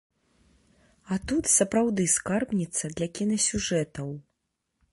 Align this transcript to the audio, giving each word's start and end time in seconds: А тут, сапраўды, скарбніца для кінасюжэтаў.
А 1.15 1.17
тут, 1.31 1.43
сапраўды, 1.57 2.07
скарбніца 2.15 2.83
для 2.97 3.07
кінасюжэтаў. 3.19 4.07